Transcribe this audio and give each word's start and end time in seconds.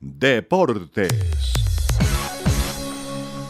Deportes. 0.00 1.08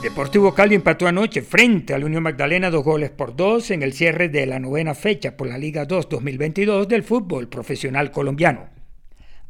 Deportivo 0.03 0.55
Cali 0.55 0.75
empató 0.77 1.07
anoche 1.07 1.43
frente 1.43 1.93
a 1.93 1.99
la 1.99 2.07
Unión 2.07 2.23
Magdalena 2.23 2.71
dos 2.71 2.85
goles 2.85 3.11
por 3.11 3.37
dos 3.37 3.71
en 3.71 3.83
el 3.83 3.93
cierre 3.93 4.31
de 4.31 4.47
la 4.47 4.59
novena 4.59 4.95
fecha 4.95 5.37
por 5.37 5.47
la 5.47 5.59
Liga 5.59 5.85
2 5.85 6.09
2022 6.09 6.89
del 6.89 7.03
fútbol 7.03 7.49
profesional 7.49 8.11
colombiano. 8.11 8.71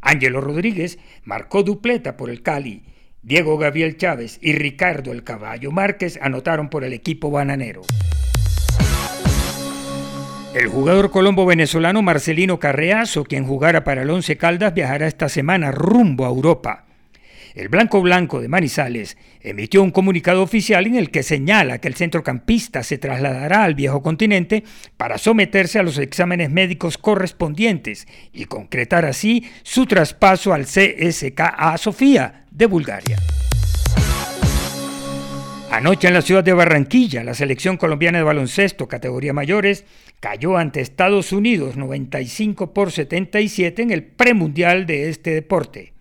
Ángelo 0.00 0.40
Rodríguez 0.40 0.98
marcó 1.22 1.62
dupleta 1.62 2.16
por 2.16 2.30
el 2.30 2.42
Cali. 2.42 2.82
Diego 3.22 3.58
Gabriel 3.58 3.96
Chávez 3.96 4.40
y 4.42 4.54
Ricardo 4.54 5.12
El 5.12 5.22
Caballo 5.22 5.70
Márquez 5.70 6.18
anotaron 6.20 6.68
por 6.68 6.82
el 6.82 6.92
equipo 6.92 7.30
bananero. 7.30 7.82
El 10.52 10.66
jugador 10.66 11.12
colombo 11.12 11.46
venezolano 11.46 12.02
Marcelino 12.02 12.58
Carreazo, 12.58 13.22
quien 13.22 13.46
jugara 13.46 13.84
para 13.84 14.02
el 14.02 14.10
Once 14.10 14.36
Caldas, 14.36 14.74
viajará 14.74 15.06
esta 15.06 15.28
semana 15.28 15.70
rumbo 15.70 16.24
a 16.24 16.30
Europa. 16.30 16.87
El 17.54 17.68
Blanco 17.68 18.02
Blanco 18.02 18.40
de 18.40 18.48
Manizales 18.48 19.16
emitió 19.40 19.82
un 19.82 19.90
comunicado 19.90 20.42
oficial 20.42 20.86
en 20.86 20.96
el 20.96 21.10
que 21.10 21.22
señala 21.22 21.78
que 21.78 21.88
el 21.88 21.94
centrocampista 21.94 22.82
se 22.82 22.98
trasladará 22.98 23.64
al 23.64 23.74
viejo 23.74 24.02
continente 24.02 24.64
para 24.96 25.18
someterse 25.18 25.78
a 25.78 25.82
los 25.82 25.98
exámenes 25.98 26.50
médicos 26.50 26.98
correspondientes 26.98 28.06
y 28.32 28.44
concretar 28.44 29.04
así 29.04 29.48
su 29.62 29.86
traspaso 29.86 30.52
al 30.52 30.64
CSKA 30.64 31.76
Sofía 31.78 32.44
de 32.50 32.66
Bulgaria. 32.66 33.18
Anoche 35.70 36.08
en 36.08 36.14
la 36.14 36.22
ciudad 36.22 36.42
de 36.42 36.54
Barranquilla, 36.54 37.22
la 37.22 37.34
selección 37.34 37.76
colombiana 37.76 38.18
de 38.18 38.24
baloncesto 38.24 38.88
categoría 38.88 39.34
mayores 39.34 39.84
cayó 40.18 40.56
ante 40.56 40.80
Estados 40.80 41.30
Unidos 41.30 41.76
95 41.76 42.72
por 42.72 42.90
77 42.90 43.82
en 43.82 43.90
el 43.90 44.02
premundial 44.02 44.86
de 44.86 45.10
este 45.10 45.34
deporte. 45.34 45.92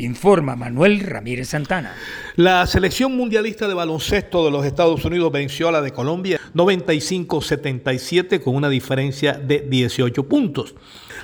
Informa 0.00 0.56
Manuel 0.56 1.00
Ramírez 1.00 1.48
Santana. 1.48 1.94
La 2.36 2.66
selección 2.66 3.16
mundialista 3.16 3.68
de 3.68 3.74
baloncesto 3.74 4.44
de 4.44 4.50
los 4.50 4.64
Estados 4.64 5.04
Unidos 5.04 5.30
venció 5.30 5.68
a 5.68 5.72
la 5.72 5.82
de 5.82 5.92
Colombia 5.92 6.40
95-77 6.54 8.42
con 8.42 8.56
una 8.56 8.68
diferencia 8.68 9.34
de 9.34 9.60
18 9.60 10.28
puntos. 10.28 10.74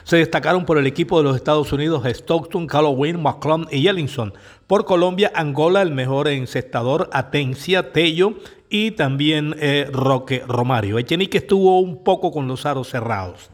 Se 0.04 0.18
destacaron 0.18 0.64
por 0.64 0.78
el 0.78 0.86
equipo 0.86 1.18
de 1.18 1.24
los 1.24 1.36
Estados 1.36 1.72
Unidos 1.72 2.04
Stockton, 2.06 2.66
Halloween, 2.68 3.20
McClung 3.20 3.66
y 3.72 3.88
Ellingson. 3.88 4.34
Por 4.66 4.84
Colombia, 4.84 5.32
Angola, 5.34 5.82
el 5.82 5.92
mejor 5.92 6.28
encestador, 6.28 7.10
Atencia, 7.12 7.92
Tello 7.92 8.34
y 8.68 8.92
también 8.92 9.56
eh, 9.58 9.88
Roque 9.92 10.42
Romario. 10.46 10.98
Echenique 10.98 11.38
estuvo 11.38 11.80
un 11.80 12.04
poco 12.04 12.30
con 12.30 12.46
los 12.46 12.66
aros 12.66 12.88
cerrados. 12.88 13.50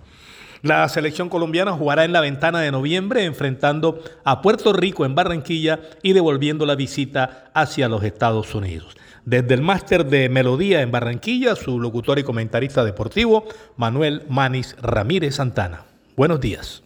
La 0.62 0.88
selección 0.88 1.28
colombiana 1.28 1.72
jugará 1.72 2.04
en 2.04 2.12
la 2.12 2.20
ventana 2.20 2.60
de 2.60 2.70
noviembre 2.70 3.24
enfrentando 3.24 4.00
a 4.24 4.40
Puerto 4.40 4.72
Rico 4.72 5.04
en 5.04 5.16
Barranquilla 5.16 5.80
y 6.04 6.12
devolviendo 6.12 6.66
la 6.66 6.76
visita 6.76 7.50
hacia 7.52 7.88
los 7.88 8.04
Estados 8.04 8.54
Unidos. 8.54 8.96
Desde 9.24 9.54
el 9.54 9.62
máster 9.62 10.06
de 10.06 10.28
Melodía 10.28 10.82
en 10.82 10.92
Barranquilla, 10.92 11.56
su 11.56 11.80
locutor 11.80 12.20
y 12.20 12.22
comentarista 12.22 12.84
deportivo, 12.84 13.44
Manuel 13.76 14.22
Manis 14.28 14.76
Ramírez 14.80 15.34
Santana. 15.34 15.82
Buenos 16.16 16.40
días. 16.40 16.84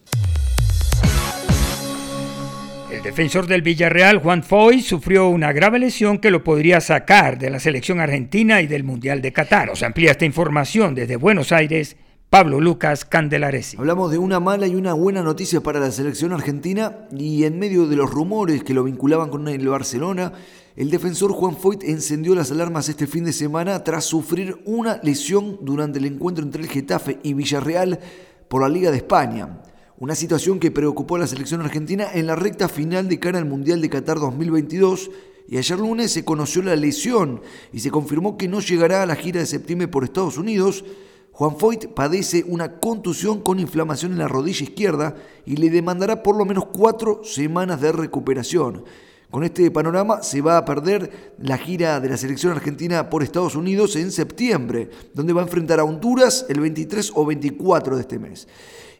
El 2.90 3.02
defensor 3.02 3.46
del 3.46 3.60
Villarreal, 3.60 4.18
Juan 4.18 4.42
Foy, 4.42 4.80
sufrió 4.80 5.28
una 5.28 5.52
grave 5.52 5.78
lesión 5.78 6.16
que 6.16 6.30
lo 6.30 6.42
podría 6.42 6.80
sacar 6.80 7.38
de 7.38 7.50
la 7.50 7.60
selección 7.60 8.00
argentina 8.00 8.62
y 8.62 8.66
del 8.66 8.84
Mundial 8.84 9.20
de 9.20 9.34
Qatar. 9.34 9.68
Os 9.68 9.82
amplía 9.82 10.12
esta 10.12 10.24
información 10.24 10.94
desde 10.94 11.16
Buenos 11.16 11.52
Aires, 11.52 11.98
Pablo 12.28 12.60
Lucas 12.60 13.04
Candelaresi. 13.04 13.76
Hablamos 13.76 14.10
de 14.10 14.18
una 14.18 14.40
mala 14.40 14.66
y 14.66 14.74
una 14.74 14.94
buena 14.94 15.22
noticia 15.22 15.60
para 15.60 15.78
la 15.78 15.92
selección 15.92 16.32
argentina 16.32 17.06
y 17.16 17.44
en 17.44 17.56
medio 17.56 17.86
de 17.86 17.94
los 17.94 18.10
rumores 18.10 18.64
que 18.64 18.74
lo 18.74 18.82
vinculaban 18.82 19.30
con 19.30 19.46
el 19.46 19.68
Barcelona, 19.68 20.32
el 20.74 20.90
defensor 20.90 21.30
Juan 21.30 21.56
Foyt 21.56 21.84
encendió 21.84 22.34
las 22.34 22.50
alarmas 22.50 22.88
este 22.88 23.06
fin 23.06 23.22
de 23.22 23.32
semana 23.32 23.84
tras 23.84 24.06
sufrir 24.06 24.60
una 24.64 24.98
lesión 25.04 25.60
durante 25.62 26.00
el 26.00 26.06
encuentro 26.06 26.44
entre 26.44 26.62
el 26.62 26.68
Getafe 26.68 27.20
y 27.22 27.32
Villarreal 27.34 28.00
por 28.48 28.62
la 28.62 28.68
Liga 28.68 28.90
de 28.90 28.96
España. 28.96 29.62
Una 29.98 30.16
situación 30.16 30.58
que 30.58 30.72
preocupó 30.72 31.14
a 31.14 31.20
la 31.20 31.26
selección 31.28 31.60
argentina 31.60 32.08
en 32.12 32.26
la 32.26 32.34
recta 32.34 32.68
final 32.68 33.08
de 33.08 33.20
cara 33.20 33.38
al 33.38 33.44
Mundial 33.44 33.80
de 33.80 33.88
Qatar 33.88 34.18
2022 34.18 35.12
y 35.48 35.58
ayer 35.58 35.78
lunes 35.78 36.10
se 36.10 36.24
conoció 36.24 36.60
la 36.62 36.74
lesión 36.74 37.40
y 37.72 37.78
se 37.78 37.92
confirmó 37.92 38.36
que 38.36 38.48
no 38.48 38.58
llegará 38.58 39.04
a 39.04 39.06
la 39.06 39.14
gira 39.14 39.38
de 39.38 39.46
septiembre 39.46 39.86
por 39.86 40.02
Estados 40.02 40.38
Unidos 40.38 40.84
Juan 41.36 41.58
Foyt 41.58 41.88
padece 41.88 42.46
una 42.48 42.78
contusión 42.78 43.42
con 43.42 43.60
inflamación 43.60 44.12
en 44.12 44.18
la 44.18 44.26
rodilla 44.26 44.62
izquierda 44.64 45.16
y 45.44 45.56
le 45.56 45.68
demandará 45.68 46.22
por 46.22 46.34
lo 46.34 46.46
menos 46.46 46.64
cuatro 46.64 47.20
semanas 47.24 47.78
de 47.82 47.92
recuperación. 47.92 48.84
Con 49.30 49.44
este 49.44 49.70
panorama 49.70 50.22
se 50.22 50.40
va 50.40 50.56
a 50.56 50.64
perder 50.64 51.34
la 51.38 51.58
gira 51.58 52.00
de 52.00 52.08
la 52.08 52.16
selección 52.16 52.52
argentina 52.52 53.10
por 53.10 53.22
Estados 53.22 53.54
Unidos 53.54 53.96
en 53.96 54.12
septiembre, 54.12 54.88
donde 55.12 55.34
va 55.34 55.42
a 55.42 55.44
enfrentar 55.44 55.78
a 55.78 55.84
Honduras 55.84 56.46
el 56.48 56.58
23 56.58 57.12
o 57.14 57.26
24 57.26 57.96
de 57.96 58.00
este 58.00 58.18
mes. 58.18 58.48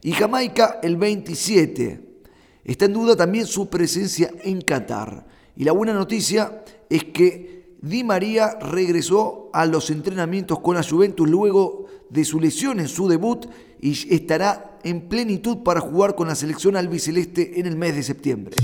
Y 0.03 0.13
Jamaica 0.13 0.79
el 0.83 0.99
27. 0.99 2.19
Está 2.65 2.85
en 2.85 2.93
duda 2.93 3.17
también 3.17 3.47
su 3.47 3.71
presencia 3.71 4.31
en 4.43 4.61
Qatar. 4.61 5.27
Y 5.57 5.65
la 5.65 5.73
buena 5.73 5.95
noticia 5.95 6.63
es 6.91 7.03
que 7.03 7.77
Di 7.81 8.05
María 8.05 8.59
regresó 8.61 9.49
a 9.55 9.65
los 9.65 9.89
entrenamientos 9.89 10.61
con 10.61 10.75
la 10.77 10.83
Juventus 10.83 11.27
luego 11.27 11.86
de 12.11 12.25
su 12.25 12.41
lesión 12.41 12.81
en 12.81 12.89
su 12.89 13.09
debut 13.09 13.47
y 13.81 13.93
estará 14.15 14.79
en 14.85 15.09
plenitud 15.09 15.59
para 15.59 15.81
jugar 15.81 16.15
con 16.15 16.29
la 16.29 16.35
selección 16.35 16.77
albiceleste 16.77 17.61
en 17.61 17.67
el 17.67 17.77
mes 17.77 17.95
de 17.95 18.03
septiembre. 18.03 18.57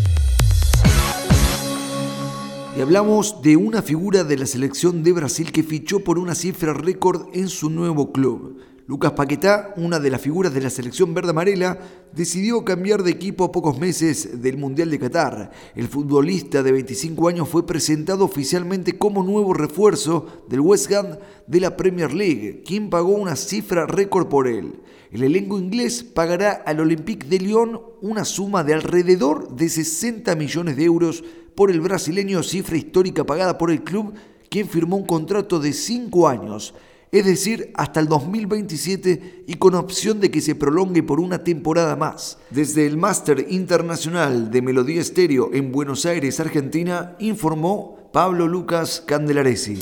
Y 2.77 2.81
hablamos 2.81 3.43
de 3.43 3.57
una 3.57 3.83
figura 3.83 4.25
de 4.25 4.39
la 4.39 4.47
selección 4.47 5.03
de 5.03 5.13
Brasil 5.13 5.53
que 5.53 5.63
fichó 5.63 6.01
por 6.01 6.19
una 6.19 6.35
cifra 6.35 6.73
récord 6.73 7.27
en 7.35 7.49
su 7.49 7.69
nuevo 7.69 8.13
club. 8.13 8.59
Lucas 8.93 9.13
Paquetá, 9.13 9.73
una 9.79 9.99
de 9.99 10.11
las 10.11 10.21
figuras 10.21 10.53
de 10.53 10.61
la 10.61 10.69
selección 10.69 11.15
verde 11.15 11.31
amarela, 11.31 11.79
decidió 12.15 12.63
cambiar 12.63 13.03
de 13.03 13.11
equipo 13.11 13.43
a 13.43 13.51
pocos 13.51 13.79
meses 13.79 14.43
del 14.43 14.59
Mundial 14.59 14.91
de 14.91 14.99
Qatar. 14.99 15.51
El 15.75 15.89
futbolista 15.89 16.63
de 16.63 16.73
25 16.73 17.27
años 17.27 17.49
fue 17.49 17.65
presentado 17.65 18.27
oficialmente 18.27 18.99
como 18.99 19.23
nuevo 19.23 19.55
refuerzo 19.55 20.45
del 20.47 20.61
West 20.61 20.93
Ham 20.93 21.17
de 21.47 21.61
la 21.61 21.75
Premier 21.75 22.13
League, 22.13 22.65
quien 22.67 22.91
pagó 22.91 23.13
una 23.13 23.35
cifra 23.35 23.87
récord 23.87 24.29
por 24.29 24.47
él. 24.47 24.83
El 25.11 25.23
elenco 25.23 25.59
inglés 25.59 26.05
pagará 26.05 26.63
al 26.67 26.81
Olympique 26.81 27.27
de 27.27 27.39
Lyon 27.39 27.81
una 28.03 28.27
suma 28.27 28.63
de 28.63 28.75
alrededor 28.75 29.57
de 29.57 29.71
60 29.71 30.37
millones 30.37 30.77
de 30.77 30.85
euros 30.85 31.25
por 31.55 31.71
el 31.71 31.81
brasileño, 31.81 32.43
cifra 32.43 32.77
histórica 32.77 33.25
pagada 33.25 33.57
por 33.57 33.71
el 33.71 33.85
club, 33.85 34.13
quien 34.51 34.69
firmó 34.69 34.97
un 34.97 35.07
contrato 35.07 35.61
de 35.61 35.73
5 35.73 36.29
años 36.29 36.75
es 37.13 37.27
decir, 37.27 37.71
hasta 37.75 38.01
el 38.01 38.09
2027 38.09 39.45
y 39.47 39.55
con 39.57 39.75
opción 39.75 40.19
de 40.19 40.31
que 40.31 40.41
se 40.41 40.55
prolongue 40.55 41.03
por 41.03 41.21
una 41.21 41.45
temporada 41.45 41.95
más. 41.95 42.39
Desde 42.49 42.87
el 42.87 42.97
Máster 42.97 43.47
Internacional 43.51 44.51
de 44.51 44.63
Melodía 44.63 45.03
Estéreo 45.03 45.51
en 45.53 45.73
Buenos 45.73 46.07
Aires, 46.07 46.41
Argentina, 46.41 47.15
informó 47.19 48.11
Pablo 48.15 48.49
Lucas 48.49 49.05
Candelaresi. 49.07 49.79